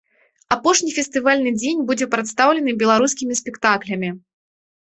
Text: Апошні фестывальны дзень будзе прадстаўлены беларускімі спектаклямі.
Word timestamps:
Апошні 0.55 0.89
фестывальны 0.97 1.51
дзень 1.59 1.85
будзе 1.91 2.07
прадстаўлены 2.15 2.75
беларускімі 2.85 3.39
спектаклямі. 3.41 4.09